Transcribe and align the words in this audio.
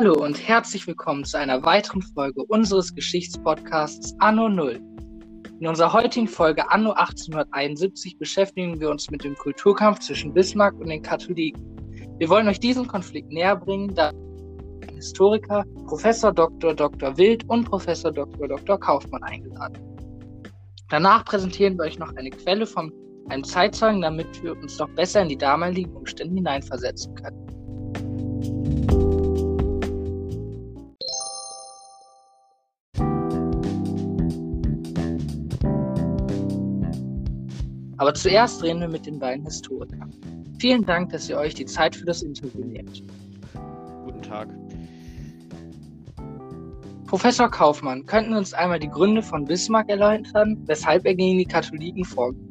Hallo 0.00 0.14
und 0.14 0.48
herzlich 0.48 0.86
willkommen 0.86 1.26
zu 1.26 1.36
einer 1.36 1.62
weiteren 1.62 2.00
Folge 2.00 2.42
unseres 2.44 2.94
Geschichtspodcasts 2.94 4.14
Anno 4.18 4.48
Null. 4.48 4.80
In 5.60 5.66
unserer 5.66 5.92
heutigen 5.92 6.26
Folge 6.26 6.70
Anno 6.70 6.92
1871 6.92 8.16
beschäftigen 8.16 8.80
wir 8.80 8.88
uns 8.88 9.10
mit 9.10 9.24
dem 9.24 9.34
Kulturkampf 9.34 9.98
zwischen 9.98 10.32
Bismarck 10.32 10.74
und 10.80 10.88
den 10.88 11.02
Katholiken. 11.02 11.62
Wir 12.18 12.30
wollen 12.30 12.48
euch 12.48 12.58
diesen 12.58 12.86
Konflikt 12.86 13.30
näher 13.30 13.54
bringen, 13.54 13.94
da 13.94 14.10
Historiker, 14.94 15.64
Professor 15.86 16.32
Dr. 16.32 16.72
Dr. 16.72 17.18
Wild 17.18 17.46
und 17.50 17.64
Professor 17.66 18.10
Dr. 18.10 18.48
Dr. 18.48 18.80
Kaufmann 18.80 19.22
eingeladen. 19.24 19.84
Danach 20.88 21.26
präsentieren 21.26 21.76
wir 21.76 21.84
euch 21.84 21.98
noch 21.98 22.16
eine 22.16 22.30
Quelle 22.30 22.66
von 22.66 22.90
einem 23.28 23.44
Zeitzeugen, 23.44 24.00
damit 24.00 24.42
wir 24.42 24.56
uns 24.56 24.78
noch 24.78 24.88
besser 24.94 25.20
in 25.20 25.28
die 25.28 25.36
damaligen 25.36 25.94
Umstände 25.94 26.36
hineinversetzen 26.36 27.14
können. 27.16 27.49
Aber 38.00 38.14
zuerst 38.14 38.62
reden 38.62 38.80
wir 38.80 38.88
mit 38.88 39.04
den 39.04 39.18
beiden 39.18 39.44
Historikern. 39.44 40.10
Vielen 40.58 40.86
Dank, 40.86 41.10
dass 41.10 41.28
ihr 41.28 41.36
euch 41.36 41.52
die 41.52 41.66
Zeit 41.66 41.94
für 41.94 42.06
das 42.06 42.22
Interview 42.22 42.64
nehmt. 42.64 43.02
Guten 44.06 44.22
Tag. 44.22 44.48
Professor 47.06 47.50
Kaufmann, 47.50 48.06
könnten 48.06 48.32
uns 48.32 48.54
einmal 48.54 48.78
die 48.78 48.88
Gründe 48.88 49.20
von 49.20 49.44
Bismarck 49.44 49.90
erläutern, 49.90 50.62
weshalb 50.64 51.04
er 51.04 51.14
gegen 51.14 51.36
die 51.36 51.44
Katholiken 51.44 52.06
vorging? 52.06 52.48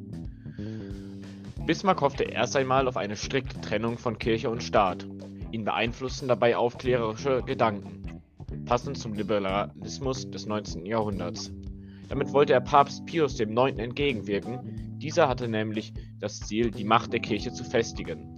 Bismarck 1.66 2.02
hoffte 2.02 2.26
erst 2.26 2.56
einmal 2.56 2.88
auf 2.88 2.96
eine 2.96 3.16
strikte 3.16 3.60
Trennung 3.60 3.98
von 3.98 4.20
Kirche 4.20 4.52
und 4.52 4.62
Staat. 4.62 5.08
Ihn 5.52 5.66
beeinflussten 5.66 6.28
dabei 6.28 6.56
aufklärerische 6.56 7.42
Gedanken, 7.42 8.22
passend 8.66 9.00
zum 9.00 9.16
Liberalismus 9.16 10.30
des 10.30 10.46
19. 10.46 10.86
Jahrhunderts. 10.86 11.52
Damit 12.08 12.32
wollte 12.34 12.54
er 12.54 12.62
Papst 12.62 13.04
Pius 13.08 13.40
IX. 13.40 13.80
entgegenwirken, 13.80 14.89
dieser 15.00 15.28
hatte 15.28 15.48
nämlich 15.48 15.94
das 16.20 16.40
Ziel, 16.40 16.72
die 16.72 16.84
Macht 16.84 17.14
der 17.14 17.20
Kirche 17.20 17.52
zu 17.52 17.64
festigen. 17.64 18.36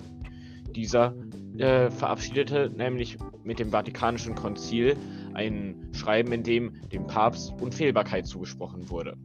Dieser 0.76 1.14
äh, 1.58 1.90
verabschiedete 1.90 2.72
nämlich 2.76 3.17
mit 3.44 3.59
dem 3.59 3.72
Vatikanischen 3.72 4.36
Konzil 4.36 4.95
ein 5.34 5.89
Schreiben, 5.94 6.32
in 6.32 6.44
dem 6.44 6.73
dem 6.89 7.08
Papst 7.08 7.54
Unfehlbarkeit 7.62 8.26
zugesprochen 8.26 8.89
wurde. 8.89 9.17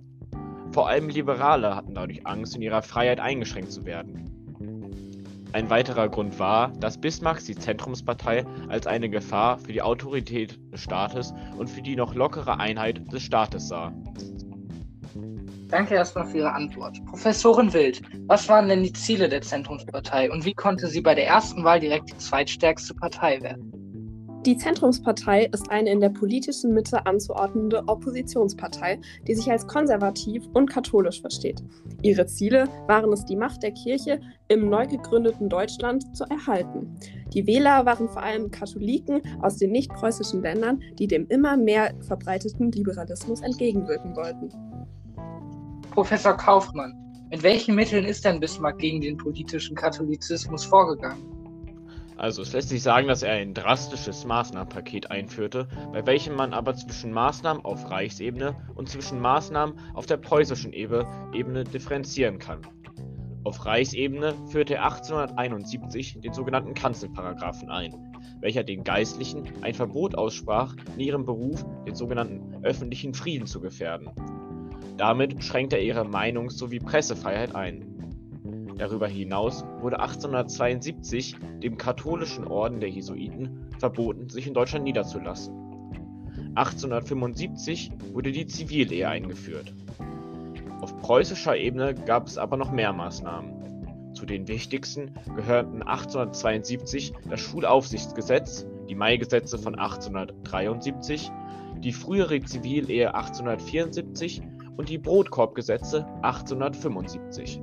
Vor 0.72 0.88
allem 0.88 1.08
Liberale 1.08 1.74
hatten 1.76 1.94
dadurch 1.94 2.26
Angst, 2.26 2.56
in 2.56 2.62
ihrer 2.62 2.82
Freiheit 2.82 3.20
eingeschränkt 3.20 3.72
zu 3.72 3.84
werden. 3.84 4.32
Ein 5.52 5.70
weiterer 5.70 6.08
Grund 6.08 6.38
war, 6.38 6.72
dass 6.80 7.00
Bismarck 7.00 7.42
die 7.44 7.54
Zentrumspartei 7.54 8.44
als 8.68 8.86
eine 8.86 9.08
Gefahr 9.08 9.58
für 9.58 9.72
die 9.72 9.80
Autorität 9.80 10.58
des 10.72 10.82
Staates 10.82 11.32
und 11.56 11.70
für 11.70 11.80
die 11.80 11.96
noch 11.96 12.14
lockere 12.14 12.58
Einheit 12.58 13.10
des 13.12 13.22
Staates 13.22 13.68
sah. 13.68 13.92
Danke 15.68 15.94
erstmal 15.94 16.26
für 16.26 16.38
Ihre 16.38 16.52
Antwort. 16.52 17.04
Professorin 17.06 17.72
Wild, 17.72 18.00
was 18.26 18.48
waren 18.48 18.68
denn 18.68 18.84
die 18.84 18.92
Ziele 18.92 19.28
der 19.28 19.42
Zentrumspartei 19.42 20.30
und 20.30 20.44
wie 20.44 20.54
konnte 20.54 20.86
sie 20.86 21.00
bei 21.00 21.14
der 21.14 21.26
ersten 21.26 21.64
Wahl 21.64 21.80
direkt 21.80 22.10
die 22.10 22.18
zweitstärkste 22.18 22.94
Partei 22.94 23.40
werden? 23.42 23.72
Die 24.46 24.56
Zentrumspartei 24.56 25.46
ist 25.46 25.68
eine 25.72 25.90
in 25.90 25.98
der 25.98 26.10
politischen 26.10 26.72
Mitte 26.72 27.04
anzuordnende 27.04 27.82
Oppositionspartei, 27.88 29.00
die 29.26 29.34
sich 29.34 29.50
als 29.50 29.66
konservativ 29.66 30.44
und 30.52 30.70
katholisch 30.70 31.20
versteht. 31.20 31.64
Ihre 32.02 32.26
Ziele 32.26 32.68
waren 32.86 33.12
es, 33.12 33.24
die 33.24 33.34
Macht 33.34 33.64
der 33.64 33.72
Kirche 33.72 34.20
im 34.46 34.68
neu 34.68 34.86
gegründeten 34.86 35.48
Deutschland 35.48 36.16
zu 36.16 36.22
erhalten. 36.26 36.96
Die 37.34 37.44
Wähler 37.48 37.84
waren 37.86 38.08
vor 38.08 38.22
allem 38.22 38.52
Katholiken 38.52 39.20
aus 39.42 39.56
den 39.56 39.72
nicht-preußischen 39.72 40.42
Ländern, 40.42 40.80
die 40.96 41.08
dem 41.08 41.26
immer 41.26 41.56
mehr 41.56 41.92
verbreiteten 42.06 42.70
Liberalismus 42.70 43.40
entgegenwirken 43.40 44.14
wollten. 44.14 44.52
Professor 45.96 46.36
Kaufmann, 46.36 46.92
mit 47.30 47.42
welchen 47.42 47.74
Mitteln 47.74 48.04
ist 48.04 48.26
denn 48.26 48.38
Bismarck 48.38 48.78
gegen 48.80 49.00
den 49.00 49.16
politischen 49.16 49.74
Katholizismus 49.74 50.62
vorgegangen? 50.62 51.24
Also 52.18 52.42
es 52.42 52.52
lässt 52.52 52.68
sich 52.68 52.82
sagen, 52.82 53.08
dass 53.08 53.22
er 53.22 53.32
ein 53.32 53.54
drastisches 53.54 54.26
Maßnahmenpaket 54.26 55.10
einführte, 55.10 55.66
bei 55.94 56.04
welchem 56.04 56.34
man 56.34 56.52
aber 56.52 56.74
zwischen 56.74 57.12
Maßnahmen 57.12 57.64
auf 57.64 57.90
Reichsebene 57.90 58.54
und 58.74 58.90
zwischen 58.90 59.20
Maßnahmen 59.20 59.74
auf 59.94 60.04
der 60.04 60.18
preußischen 60.18 60.74
Ebene 60.74 61.64
differenzieren 61.64 62.38
kann. 62.38 62.60
Auf 63.44 63.64
Reichsebene 63.64 64.34
führte 64.50 64.74
er 64.74 64.84
1871 64.84 66.20
den 66.20 66.34
sogenannten 66.34 66.74
Kanzelparagraphen 66.74 67.70
ein, 67.70 67.94
welcher 68.42 68.64
den 68.64 68.84
Geistlichen 68.84 69.44
ein 69.62 69.72
Verbot 69.72 70.14
aussprach, 70.14 70.76
in 70.92 71.00
ihrem 71.00 71.24
Beruf 71.24 71.64
den 71.86 71.94
sogenannten 71.94 72.62
öffentlichen 72.66 73.14
Frieden 73.14 73.46
zu 73.46 73.62
gefährden. 73.62 74.10
Damit 74.96 75.44
schränkte 75.44 75.76
er 75.76 75.82
ihre 75.82 76.04
Meinungs- 76.04 76.56
sowie 76.56 76.78
Pressefreiheit 76.78 77.54
ein. 77.54 77.84
Darüber 78.78 79.08
hinaus 79.08 79.64
wurde 79.80 80.00
1872 80.00 81.36
dem 81.62 81.76
katholischen 81.76 82.46
Orden 82.46 82.80
der 82.80 82.90
Jesuiten 82.90 83.70
verboten, 83.78 84.28
sich 84.28 84.46
in 84.46 84.54
Deutschland 84.54 84.84
niederzulassen. 84.84 85.54
1875 86.54 87.90
wurde 88.12 88.32
die 88.32 88.46
Zivilehe 88.46 89.08
eingeführt. 89.08 89.74
Auf 90.80 90.96
preußischer 90.98 91.56
Ebene 91.56 91.94
gab 91.94 92.26
es 92.26 92.38
aber 92.38 92.56
noch 92.56 92.70
mehr 92.70 92.92
Maßnahmen. 92.92 94.14
Zu 94.14 94.24
den 94.24 94.48
wichtigsten 94.48 95.12
gehörten 95.34 95.82
1872 95.82 97.12
das 97.28 97.40
Schulaufsichtsgesetz, 97.40 98.66
die 98.88 98.94
Maigesetze 98.94 99.58
von 99.58 99.74
1873, 99.74 101.30
die 101.80 101.92
frühere 101.92 102.40
Zivilehe 102.40 103.14
1874 103.14 104.42
und 104.76 104.88
die 104.88 104.98
Brotkorbgesetze 104.98 106.06
1875. 106.22 107.60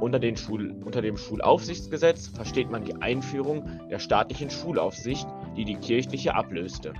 Unter, 0.00 0.20
Schul 0.36 0.74
unter, 0.84 1.00
dem 1.00 1.16
Schulaufsichtsgesetz 1.16 2.28
versteht 2.28 2.70
man 2.70 2.84
die 2.84 2.94
Einführung 2.96 3.68
der 3.88 4.00
staatlichen 4.00 4.50
Schulaufsicht, 4.50 5.28
die 5.56 5.64
die 5.64 5.76
kirchliche 5.76 6.34
ablöste. 6.34 6.92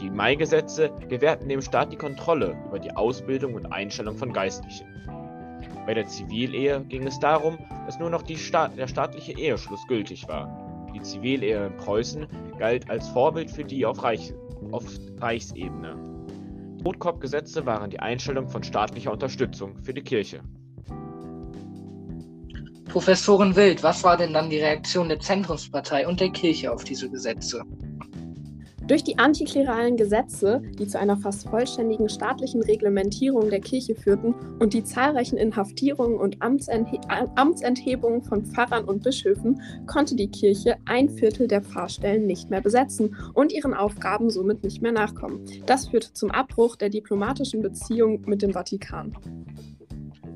Die 0.00 0.10
Maigesetze 0.10 0.90
gewährten 1.08 1.48
dem 1.48 1.60
Staat 1.60 1.92
die 1.92 1.96
Kontrolle 1.96 2.56
über 2.66 2.78
die 2.78 2.92
Ausbildung 2.96 3.54
und 3.54 3.66
Einstellung 3.66 4.16
von 4.16 4.32
Geistlichen. 4.32 4.86
Bei 5.86 5.94
der 5.94 6.06
Zivilehe 6.06 6.84
ging 6.88 7.06
es 7.06 7.18
darum, 7.18 7.58
dass 7.86 7.98
nur 7.98 8.10
noch 8.10 8.22
Sta 8.36 8.68
der 8.68 8.88
staatliche 8.88 9.38
Eheschluss 9.38 9.86
gültig 9.86 10.26
war. 10.28 10.88
Die 10.94 11.02
Zivilehe 11.02 11.66
in 11.66 11.76
Preußen 11.76 12.26
galt 12.58 12.88
als 12.90 13.08
Vorbild 13.08 13.50
für 13.50 13.64
die 13.64 13.84
auf, 13.84 14.02
Reich 14.02 14.32
auf 14.72 14.84
Reichsebene. 15.20 16.07
Brotkorbgesetze 16.78 17.66
waren 17.66 17.90
die 17.90 18.00
Einstellung 18.00 18.48
von 18.48 18.62
staatlicher 18.62 19.12
Unterstützung 19.12 19.76
für 19.82 19.92
die 19.92 20.02
Kirche. 20.02 20.40
Professorin 22.88 23.54
Wild, 23.54 23.82
was 23.82 24.02
war 24.02 24.16
denn 24.16 24.32
dann 24.32 24.48
die 24.48 24.60
Reaktion 24.60 25.08
der 25.08 25.20
Zentrumspartei 25.20 26.06
und 26.06 26.20
der 26.20 26.30
Kirche 26.30 26.72
auf 26.72 26.84
diese 26.84 27.10
Gesetze? 27.10 27.62
Durch 28.88 29.04
die 29.04 29.18
antikleralen 29.18 29.98
Gesetze, 29.98 30.62
die 30.78 30.86
zu 30.86 30.98
einer 30.98 31.18
fast 31.18 31.46
vollständigen 31.46 32.08
staatlichen 32.08 32.62
Reglementierung 32.62 33.50
der 33.50 33.60
Kirche 33.60 33.94
führten 33.94 34.34
und 34.58 34.72
die 34.72 34.82
zahlreichen 34.82 35.36
Inhaftierungen 35.36 36.18
und 36.18 36.40
Amtsenthe 36.40 36.98
Amtsenthebungen 37.36 38.22
von 38.22 38.46
Pfarrern 38.46 38.86
und 38.86 39.02
Bischöfen, 39.02 39.60
konnte 39.86 40.16
die 40.16 40.30
Kirche 40.30 40.76
ein 40.86 41.10
Viertel 41.10 41.48
der 41.48 41.60
Pfarrstellen 41.60 42.26
nicht 42.26 42.48
mehr 42.48 42.62
besetzen 42.62 43.14
und 43.34 43.52
ihren 43.52 43.74
Aufgaben 43.74 44.30
somit 44.30 44.64
nicht 44.64 44.80
mehr 44.80 44.92
nachkommen. 44.92 45.44
Das 45.66 45.88
führte 45.88 46.14
zum 46.14 46.30
Abbruch 46.30 46.74
der 46.74 46.88
diplomatischen 46.88 47.60
Beziehungen 47.60 48.22
mit 48.24 48.40
dem 48.40 48.54
Vatikan. 48.54 49.14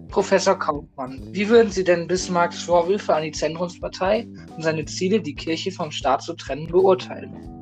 Professor 0.08 0.58
Kaufmann, 0.58 1.22
wie 1.32 1.48
würden 1.48 1.72
Sie 1.72 1.84
denn 1.84 2.06
Bismarcks 2.06 2.64
Vorwürfe 2.64 3.14
an 3.14 3.22
die 3.22 3.32
Zentrumspartei 3.32 4.28
und 4.54 4.62
seine 4.62 4.84
Ziele, 4.84 5.22
die 5.22 5.34
Kirche 5.34 5.72
vom 5.72 5.90
Staat 5.90 6.22
zu 6.22 6.34
trennen, 6.34 6.66
beurteilen? 6.66 7.61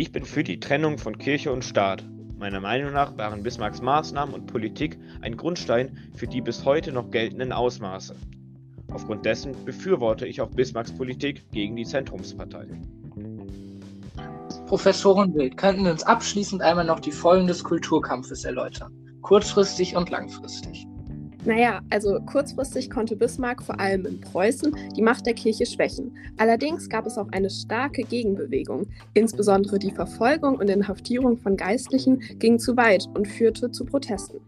Ich 0.00 0.12
bin 0.12 0.24
für 0.24 0.42
die 0.42 0.58
Trennung 0.58 0.96
von 0.96 1.18
Kirche 1.18 1.52
und 1.52 1.62
Staat. 1.62 2.08
Meiner 2.38 2.60
Meinung 2.60 2.94
nach 2.94 3.18
waren 3.18 3.42
Bismarcks 3.42 3.82
Maßnahmen 3.82 4.34
und 4.34 4.46
Politik 4.46 4.98
ein 5.20 5.36
Grundstein 5.36 5.94
für 6.14 6.26
die 6.26 6.40
bis 6.40 6.64
heute 6.64 6.90
noch 6.90 7.10
geltenden 7.10 7.52
Ausmaße. 7.52 8.16
Aufgrund 8.90 9.26
dessen 9.26 9.54
befürworte 9.66 10.26
ich 10.26 10.40
auch 10.40 10.48
Bismarcks 10.48 10.90
Politik 10.90 11.44
gegen 11.52 11.76
die 11.76 11.84
Zentrumspartei. 11.84 12.66
Professorin 14.68 15.34
Wild, 15.34 15.58
könnten 15.58 15.84
Sie 15.84 15.90
uns 15.90 16.02
abschließend 16.02 16.62
einmal 16.62 16.86
noch 16.86 17.00
die 17.00 17.12
Folgen 17.12 17.46
des 17.46 17.62
Kulturkampfes 17.62 18.46
erläutern, 18.46 18.94
kurzfristig 19.20 19.96
und 19.96 20.08
langfristig? 20.08 20.86
Naja, 21.46 21.80
also 21.88 22.20
kurzfristig 22.20 22.90
konnte 22.90 23.16
Bismarck 23.16 23.62
vor 23.62 23.80
allem 23.80 24.04
in 24.04 24.20
Preußen 24.20 24.76
die 24.94 25.00
Macht 25.00 25.24
der 25.24 25.32
Kirche 25.32 25.64
schwächen. 25.64 26.14
Allerdings 26.36 26.88
gab 26.90 27.06
es 27.06 27.16
auch 27.16 27.28
eine 27.32 27.48
starke 27.48 28.02
Gegenbewegung. 28.02 28.86
Insbesondere 29.14 29.78
die 29.78 29.90
Verfolgung 29.90 30.56
und 30.56 30.68
Inhaftierung 30.68 31.38
von 31.38 31.56
Geistlichen 31.56 32.20
ging 32.38 32.58
zu 32.58 32.76
weit 32.76 33.06
und 33.14 33.26
führte 33.26 33.70
zu 33.70 33.86
Protesten. 33.86 34.40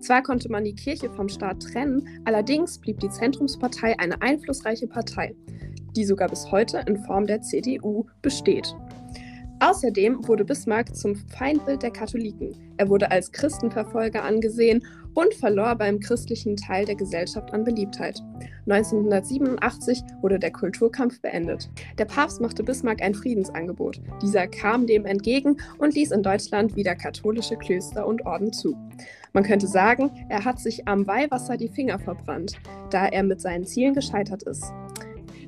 Zwar 0.00 0.22
konnte 0.22 0.48
man 0.48 0.62
die 0.62 0.74
Kirche 0.74 1.10
vom 1.10 1.28
Staat 1.28 1.62
trennen, 1.62 2.08
allerdings 2.24 2.78
blieb 2.78 3.00
die 3.00 3.10
Zentrumspartei 3.10 3.98
eine 3.98 4.22
einflussreiche 4.22 4.86
Partei. 4.86 5.34
die 5.96 6.04
sogar 6.04 6.28
bis 6.28 6.50
heute 6.52 6.84
in 6.86 6.98
Form 6.98 7.26
der 7.26 7.40
CDU 7.40 8.04
besteht. 8.20 8.76
Außerdem 9.60 10.28
wurde 10.28 10.44
Bismarck 10.44 10.94
zum 10.94 11.16
Feindbild 11.16 11.82
der 11.82 11.90
Katholiken. 11.90 12.54
Er 12.76 12.90
wurde 12.90 13.10
als 13.10 13.32
Christenverfolger 13.32 14.22
angesehen 14.22 14.82
und 15.16 15.32
verlor 15.32 15.74
beim 15.76 15.98
christlichen 15.98 16.56
Teil 16.56 16.84
der 16.84 16.94
Gesellschaft 16.94 17.52
an 17.54 17.64
Beliebtheit. 17.64 18.22
1987 18.68 20.02
wurde 20.20 20.38
der 20.38 20.52
Kulturkampf 20.52 21.20
beendet. 21.22 21.70
Der 21.96 22.04
Papst 22.04 22.40
machte 22.40 22.62
Bismarck 22.62 23.00
ein 23.00 23.14
Friedensangebot. 23.14 24.00
Dieser 24.20 24.46
kam 24.46 24.86
dem 24.86 25.06
entgegen 25.06 25.56
und 25.78 25.94
ließ 25.94 26.10
in 26.10 26.22
Deutschland 26.22 26.76
wieder 26.76 26.94
katholische 26.94 27.56
Klöster 27.56 28.06
und 28.06 28.26
Orden 28.26 28.52
zu. 28.52 28.76
Man 29.32 29.44
könnte 29.44 29.66
sagen, 29.66 30.10
er 30.28 30.44
hat 30.44 30.60
sich 30.60 30.86
am 30.86 31.06
Weihwasser 31.06 31.56
die 31.56 31.68
Finger 31.68 31.98
verbrannt, 31.98 32.52
da 32.90 33.06
er 33.06 33.22
mit 33.22 33.40
seinen 33.40 33.64
Zielen 33.64 33.94
gescheitert 33.94 34.42
ist. 34.42 34.64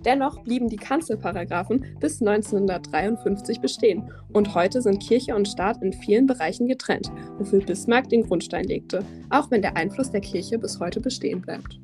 Dennoch 0.08 0.42
blieben 0.42 0.70
die 0.70 0.78
Kanzelparagraphen 0.78 1.98
bis 2.00 2.22
1953 2.22 3.60
bestehen 3.60 4.10
und 4.32 4.54
heute 4.54 4.80
sind 4.80 5.02
Kirche 5.02 5.36
und 5.36 5.46
Staat 5.46 5.82
in 5.82 5.92
vielen 5.92 6.26
Bereichen 6.26 6.66
getrennt, 6.66 7.12
wofür 7.36 7.60
Bismarck 7.60 8.08
den 8.08 8.26
Grundstein 8.26 8.64
legte, 8.64 9.04
auch 9.28 9.50
wenn 9.50 9.60
der 9.60 9.76
Einfluss 9.76 10.10
der 10.10 10.22
Kirche 10.22 10.58
bis 10.58 10.80
heute 10.80 11.02
bestehen 11.02 11.42
bleibt. 11.42 11.78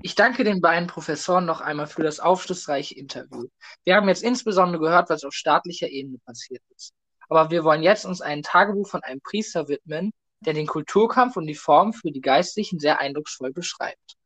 Ich 0.00 0.14
danke 0.14 0.42
den 0.42 0.62
beiden 0.62 0.86
Professoren 0.86 1.44
noch 1.44 1.60
einmal 1.60 1.86
für 1.86 2.02
das 2.02 2.18
aufschlussreiche 2.18 2.94
Interview. 2.94 3.48
Wir 3.84 3.96
haben 3.96 4.08
jetzt 4.08 4.24
insbesondere 4.24 4.80
gehört, 4.80 5.10
was 5.10 5.24
auf 5.24 5.34
staatlicher 5.34 5.90
Ebene 5.90 6.16
passiert 6.24 6.62
ist. 6.74 6.94
Aber 7.28 7.50
wir 7.50 7.62
wollen 7.62 7.82
jetzt 7.82 8.06
uns 8.06 8.22
ein 8.22 8.40
Tagebuch 8.40 8.88
von 8.88 9.02
einem 9.02 9.20
Priester 9.20 9.68
widmen, 9.68 10.14
der 10.46 10.54
den 10.54 10.66
Kulturkampf 10.66 11.36
und 11.36 11.46
die 11.46 11.54
Form 11.54 11.92
für 11.92 12.10
die 12.10 12.20
Geistlichen 12.20 12.78
sehr 12.78 13.00
eindrucksvoll 13.00 13.52
beschreibt. 13.52 14.16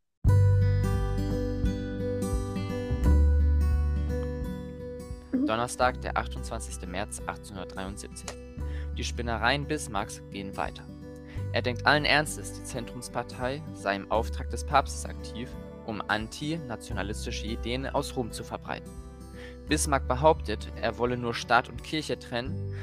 Donnerstag, 5.49 5.99
der 6.01 6.15
28. 6.15 6.87
März 6.87 7.19
1873. 7.21 8.37
Die 8.95 9.03
Spinnereien 9.03 9.65
Bismarcks 9.65 10.21
gehen 10.29 10.55
weiter. 10.55 10.83
Er 11.53 11.63
denkt 11.63 11.87
allen 11.87 12.05
Ernstes, 12.05 12.53
die 12.53 12.63
Zentrumspartei 12.63 13.63
sei 13.73 13.95
im 13.95 14.11
Auftrag 14.11 14.51
des 14.51 14.63
Papstes 14.63 15.05
aktiv, 15.05 15.49
um 15.87 16.03
antinationalistische 16.07 17.47
Ideen 17.47 17.87
aus 17.87 18.15
Rom 18.15 18.31
zu 18.31 18.43
verbreiten. 18.43 18.91
Bismarck 19.67 20.07
behauptet, 20.07 20.67
er 20.79 20.97
wolle 20.99 21.17
nur 21.17 21.33
Staat 21.33 21.69
und 21.69 21.83
Kirche 21.83 22.19
trennen, 22.19 22.75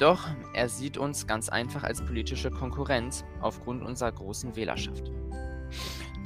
doch 0.00 0.28
er 0.54 0.68
sieht 0.68 0.98
uns 0.98 1.26
ganz 1.26 1.48
einfach 1.48 1.84
als 1.84 2.04
politische 2.04 2.50
Konkurrenz 2.50 3.24
aufgrund 3.40 3.82
unserer 3.82 4.12
großen 4.12 4.56
Wählerschaft. 4.56 5.10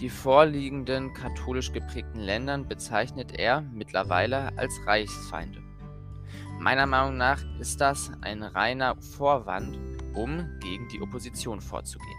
Die 0.01 0.11
vorliegenden 0.11 1.13
katholisch 1.13 1.73
geprägten 1.73 2.21
Länder 2.21 2.59
bezeichnet 2.59 3.39
er 3.39 3.63
mittlerweile 3.63 4.57
als 4.57 4.73
Reichsfeinde. 4.87 5.61
Meiner 6.61 6.87
Meinung 6.87 7.17
nach 7.17 7.43
ist 7.59 7.81
das 7.81 8.11
ein 8.21 8.43
reiner 8.43 8.97
Vorwand, 9.01 9.79
um 10.15 10.47
gegen 10.61 10.89
die 10.89 11.01
Opposition 11.01 11.61
vorzugehen. 11.61 12.17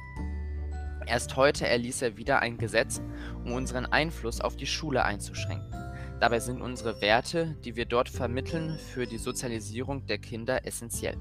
Erst 1.05 1.35
heute 1.35 1.67
erließ 1.67 2.01
er 2.01 2.17
wieder 2.17 2.39
ein 2.39 2.57
Gesetz, 2.57 3.01
um 3.43 3.53
unseren 3.53 3.85
Einfluss 3.85 4.41
auf 4.41 4.55
die 4.55 4.67
Schule 4.67 5.03
einzuschränken. 5.03 5.73
Dabei 6.19 6.39
sind 6.39 6.61
unsere 6.61 7.01
Werte, 7.01 7.55
die 7.63 7.75
wir 7.75 7.85
dort 7.85 8.09
vermitteln, 8.09 8.77
für 8.77 9.07
die 9.07 9.17
Sozialisierung 9.17 10.05
der 10.05 10.17
Kinder 10.17 10.65
essentiell. 10.65 11.17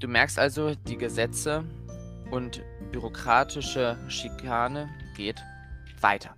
Du 0.00 0.08
merkst 0.08 0.38
also, 0.38 0.74
die 0.74 0.96
Gesetze 0.96 1.62
und 2.30 2.62
bürokratische 2.90 3.98
Schikane 4.08 4.88
geht 5.14 5.42
weiter. 6.00 6.34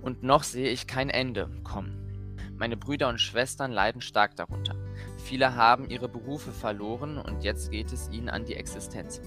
Und 0.00 0.22
noch 0.22 0.44
sehe 0.44 0.70
ich 0.70 0.86
kein 0.86 1.10
Ende 1.10 1.50
kommen. 1.64 2.36
Meine 2.56 2.76
Brüder 2.76 3.08
und 3.08 3.20
Schwestern 3.20 3.72
leiden 3.72 4.00
stark 4.00 4.36
darunter. 4.36 4.76
Viele 5.16 5.56
haben 5.56 5.90
ihre 5.90 6.08
Berufe 6.08 6.52
verloren 6.52 7.18
und 7.18 7.42
jetzt 7.42 7.72
geht 7.72 7.92
es 7.92 8.08
ihnen 8.10 8.28
an 8.28 8.44
die 8.44 8.54
Existenz. 8.54 9.20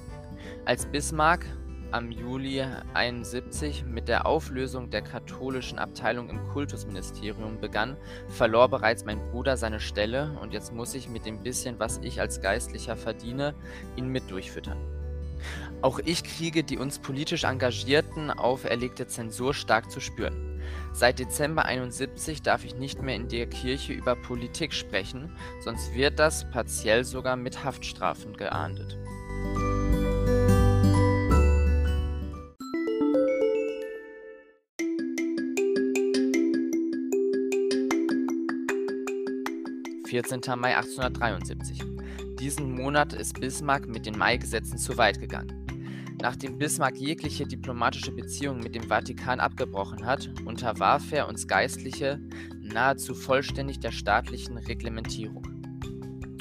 Als 0.64 0.86
Bismarck 0.86 1.46
am 1.92 2.12
Juli 2.12 2.64
71 2.94 3.86
mit 3.86 4.08
der 4.08 4.26
Auflösung 4.26 4.90
der 4.90 5.02
katholischen 5.02 5.80
Abteilung 5.80 6.30
im 6.30 6.48
Kultusministerium 6.50 7.60
begann, 7.60 7.98
verlor 8.28 8.70
bereits 8.70 9.06
mein 9.06 9.20
Bruder 9.32 9.58
seine 9.58 9.80
Stelle 9.80 10.38
und 10.42 10.54
jetzt 10.54 10.74
muss 10.74 10.94
ich 10.96 11.10
mit 11.10 11.26
dem 11.26 11.44
bisschen, 11.44 11.80
was 11.80 12.00
ich 12.04 12.20
als 12.20 12.42
Geistlicher 12.42 12.96
verdiene, 12.96 13.56
ihn 13.96 14.10
mit 14.10 14.30
durchfüttern. 14.30 14.78
Auch 15.82 16.00
ich 16.00 16.24
kriege 16.24 16.64
die 16.64 16.78
uns 16.78 17.00
politisch 17.00 17.44
Engagierten 17.44 18.32
auferlegte 18.32 19.08
Zensur 19.08 19.54
stark 19.54 19.92
zu 19.92 20.00
spüren. 20.00 20.62
Seit 20.92 21.20
Dezember 21.20 21.66
71 21.66 22.42
darf 22.42 22.66
ich 22.66 22.76
nicht 22.76 23.02
mehr 23.02 23.16
in 23.16 23.30
der 23.30 23.48
Kirche 23.48 23.94
über 23.94 24.16
Politik 24.16 24.74
sprechen, 24.74 25.32
sonst 25.64 25.94
wird 25.94 26.20
das 26.20 26.50
partiell 26.50 27.06
sogar 27.06 27.36
mit 27.36 27.64
Haftstrafen 27.64 28.36
geahndet. 28.36 28.98
14. 40.08 40.40
Mai 40.56 40.78
1873. 40.78 41.84
Diesen 42.40 42.72
Monat 42.72 43.12
ist 43.12 43.42
Bismarck 43.42 43.90
mit 43.90 44.06
den 44.06 44.18
Mai-Gesetzen 44.18 44.78
zu 44.78 44.98
weit 44.98 45.20
gegangen. 45.20 45.66
Nachdem 46.22 46.58
Bismarck 46.58 46.96
jegliche 46.96 47.46
diplomatische 47.46 48.14
Beziehungen 48.14 48.62
mit 48.62 48.74
dem 48.74 48.84
Vatikan 48.84 49.42
abgebrochen 49.42 50.06
hat, 50.06 50.30
unterwarf 50.46 51.12
er 51.12 51.28
uns 51.28 51.46
Geistliche 51.46 52.22
nahezu 52.62 53.14
vollständig 53.14 53.82
der 53.82 53.92
staatlichen 53.92 54.58
Reglementierung. 54.58 55.44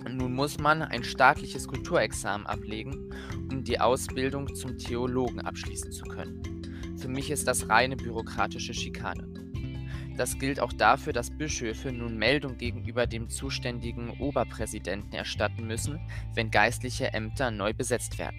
Nun 0.08 0.32
muss 0.32 0.58
man 0.58 0.82
ein 0.82 1.02
staatliches 1.02 1.66
Kulturexamen 1.66 2.46
ablegen, 2.46 3.10
um 3.50 3.64
die 3.64 3.80
Ausbildung 3.80 4.54
zum 4.54 4.78
Theologen 4.78 5.40
abschließen 5.40 5.90
zu 5.90 6.04
können. 6.04 6.40
Für 6.96 7.08
mich 7.08 7.32
ist 7.32 7.48
das 7.48 7.68
reine 7.68 7.96
bürokratische 7.96 8.72
Schikane. 8.72 9.35
Das 10.16 10.38
gilt 10.38 10.60
auch 10.60 10.72
dafür, 10.72 11.12
dass 11.12 11.30
Bischöfe 11.30 11.92
nun 11.92 12.16
Meldung 12.16 12.56
gegenüber 12.56 13.06
dem 13.06 13.28
zuständigen 13.28 14.18
Oberpräsidenten 14.18 15.12
erstatten 15.12 15.66
müssen, 15.66 16.00
wenn 16.34 16.50
geistliche 16.50 17.12
Ämter 17.12 17.50
neu 17.50 17.74
besetzt 17.74 18.18
werden. 18.18 18.36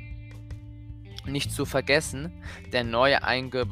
Nicht 1.25 1.51
zu 1.51 1.65
vergessen, 1.65 2.31
der 2.71 2.83
neu, 2.83 3.17
einge 3.17 3.67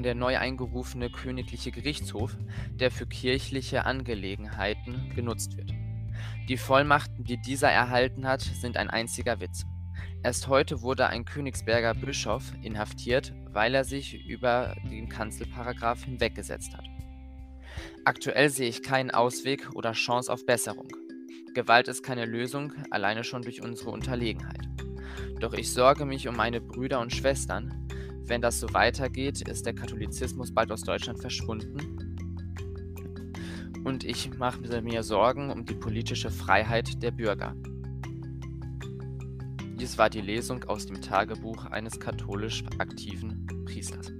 der 0.00 0.14
neu 0.14 0.36
eingerufene 0.36 1.08
königliche 1.08 1.70
Gerichtshof, 1.70 2.36
der 2.74 2.90
für 2.90 3.06
kirchliche 3.06 3.86
Angelegenheiten 3.86 5.10
genutzt 5.14 5.56
wird. 5.56 5.72
Die 6.48 6.58
Vollmachten, 6.58 7.24
die 7.24 7.40
dieser 7.40 7.70
erhalten 7.70 8.26
hat, 8.26 8.42
sind 8.42 8.76
ein 8.76 8.90
einziger 8.90 9.40
Witz. 9.40 9.64
Erst 10.22 10.48
heute 10.48 10.82
wurde 10.82 11.06
ein 11.06 11.24
Königsberger 11.24 11.94
Bischof 11.94 12.52
inhaftiert, 12.62 13.32
weil 13.50 13.74
er 13.74 13.84
sich 13.84 14.26
über 14.26 14.76
den 14.90 15.08
Kanzelparagraf 15.08 16.04
hinweggesetzt 16.04 16.76
hat. 16.76 16.84
Aktuell 18.04 18.50
sehe 18.50 18.68
ich 18.68 18.82
keinen 18.82 19.12
Ausweg 19.12 19.70
oder 19.74 19.92
Chance 19.92 20.32
auf 20.32 20.44
Besserung. 20.44 20.88
Gewalt 21.54 21.86
ist 21.86 22.02
keine 22.02 22.24
Lösung, 22.24 22.72
alleine 22.90 23.22
schon 23.22 23.42
durch 23.42 23.62
unsere 23.62 23.90
Unterlegenheit. 23.90 24.68
Doch 25.38 25.52
ich 25.52 25.72
sorge 25.72 26.04
mich 26.04 26.26
um 26.26 26.34
meine 26.34 26.60
Brüder 26.60 26.98
und 26.98 27.14
Schwestern. 27.14 27.88
Wenn 28.24 28.40
das 28.40 28.58
so 28.58 28.72
weitergeht, 28.74 29.46
ist 29.48 29.66
der 29.66 29.74
Katholizismus 29.74 30.52
bald 30.52 30.72
aus 30.72 30.82
Deutschland 30.82 31.20
verschwunden. 31.20 32.08
Und 33.84 34.02
ich 34.02 34.36
mache 34.36 34.82
mir 34.82 35.02
Sorgen 35.04 35.50
um 35.50 35.64
die 35.64 35.74
politische 35.74 36.30
Freiheit 36.30 37.00
der 37.04 37.12
Bürger. 37.12 37.54
Dies 39.78 39.96
war 39.96 40.10
die 40.10 40.20
Lesung 40.20 40.64
aus 40.64 40.86
dem 40.86 41.00
Tagebuch 41.00 41.66
eines 41.66 42.00
katholisch 42.00 42.64
aktiven 42.78 43.46
Priesters. 43.64 44.12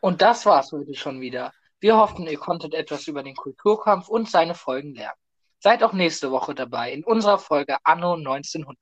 Und 0.00 0.22
das 0.22 0.46
war's 0.46 0.72
heute 0.72 0.94
schon 0.94 1.20
wieder. 1.20 1.52
Wir 1.78 1.96
hoffen, 1.96 2.26
ihr 2.26 2.38
konntet 2.38 2.74
etwas 2.74 3.06
über 3.06 3.22
den 3.22 3.36
Kulturkampf 3.36 4.08
und 4.08 4.28
seine 4.28 4.54
Folgen 4.54 4.94
lernen. 4.94 5.18
Seid 5.58 5.82
auch 5.82 5.92
nächste 5.92 6.30
Woche 6.30 6.54
dabei 6.54 6.92
in 6.92 7.04
unserer 7.04 7.38
Folge 7.38 7.76
Anno 7.84 8.14
1900. 8.14 8.78